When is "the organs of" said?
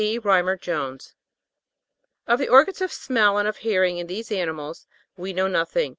2.39-2.91